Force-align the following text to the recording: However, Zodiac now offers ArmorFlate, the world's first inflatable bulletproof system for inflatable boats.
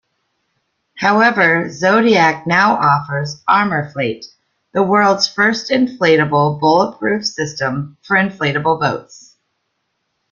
However, 0.97 1.69
Zodiac 1.71 2.47
now 2.47 2.73
offers 2.73 3.39
ArmorFlate, 3.47 4.25
the 4.73 4.81
world's 4.81 5.27
first 5.27 5.69
inflatable 5.69 6.59
bulletproof 6.59 7.23
system 7.23 7.97
for 8.01 8.17
inflatable 8.17 8.79
boats. 8.79 9.35